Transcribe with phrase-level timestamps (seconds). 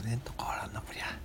[0.00, 1.19] 年と変わらんなこりゃ。